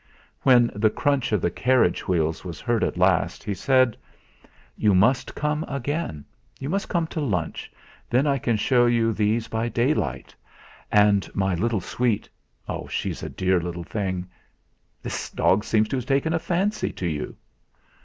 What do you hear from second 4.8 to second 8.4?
must come again; you must come to lunch, then I